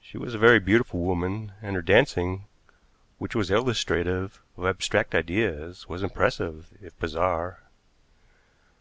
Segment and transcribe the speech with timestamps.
[0.00, 2.46] She was a very beautiful woman, and her dancing,
[3.18, 7.60] which was illustrative of abstract ideas, was impressive, if bizarre.